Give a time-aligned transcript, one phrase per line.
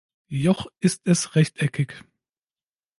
[0.29, 1.93] Joch ist es rechteckig.